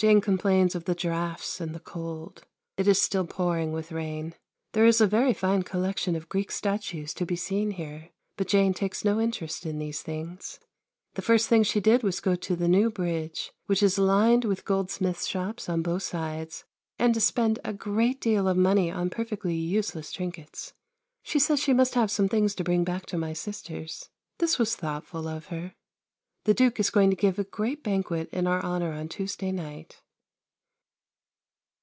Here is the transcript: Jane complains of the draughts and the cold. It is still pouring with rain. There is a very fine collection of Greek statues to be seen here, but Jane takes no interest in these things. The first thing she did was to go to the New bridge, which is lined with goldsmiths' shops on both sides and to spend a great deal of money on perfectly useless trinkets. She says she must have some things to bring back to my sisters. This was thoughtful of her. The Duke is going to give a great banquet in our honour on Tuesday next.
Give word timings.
Jane 0.00 0.22
complains 0.22 0.74
of 0.74 0.86
the 0.86 0.94
draughts 0.94 1.60
and 1.60 1.74
the 1.74 1.78
cold. 1.78 2.46
It 2.78 2.88
is 2.88 2.98
still 2.98 3.26
pouring 3.26 3.70
with 3.74 3.92
rain. 3.92 4.34
There 4.72 4.86
is 4.86 4.98
a 4.98 5.06
very 5.06 5.34
fine 5.34 5.62
collection 5.62 6.16
of 6.16 6.30
Greek 6.30 6.50
statues 6.50 7.12
to 7.12 7.26
be 7.26 7.36
seen 7.36 7.72
here, 7.72 8.08
but 8.38 8.48
Jane 8.48 8.72
takes 8.72 9.04
no 9.04 9.20
interest 9.20 9.66
in 9.66 9.78
these 9.78 10.00
things. 10.00 10.58
The 11.16 11.20
first 11.20 11.50
thing 11.50 11.64
she 11.64 11.80
did 11.80 12.02
was 12.02 12.16
to 12.16 12.22
go 12.22 12.34
to 12.34 12.56
the 12.56 12.66
New 12.66 12.88
bridge, 12.90 13.52
which 13.66 13.82
is 13.82 13.98
lined 13.98 14.46
with 14.46 14.64
goldsmiths' 14.64 15.26
shops 15.26 15.68
on 15.68 15.82
both 15.82 16.04
sides 16.04 16.64
and 16.98 17.12
to 17.12 17.20
spend 17.20 17.58
a 17.62 17.74
great 17.74 18.22
deal 18.22 18.48
of 18.48 18.56
money 18.56 18.90
on 18.90 19.10
perfectly 19.10 19.52
useless 19.54 20.12
trinkets. 20.12 20.72
She 21.22 21.38
says 21.38 21.60
she 21.60 21.74
must 21.74 21.92
have 21.94 22.10
some 22.10 22.26
things 22.30 22.54
to 22.54 22.64
bring 22.64 22.84
back 22.84 23.04
to 23.04 23.18
my 23.18 23.34
sisters. 23.34 24.08
This 24.38 24.58
was 24.58 24.74
thoughtful 24.74 25.28
of 25.28 25.48
her. 25.48 25.74
The 26.44 26.54
Duke 26.54 26.80
is 26.80 26.88
going 26.88 27.10
to 27.10 27.16
give 27.16 27.38
a 27.38 27.44
great 27.44 27.84
banquet 27.84 28.30
in 28.30 28.46
our 28.46 28.62
honour 28.64 28.92
on 28.94 29.10
Tuesday 29.10 29.52
next. 29.52 30.00